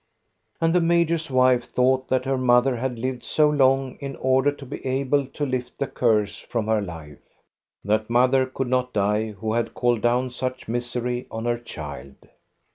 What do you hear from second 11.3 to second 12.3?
her child.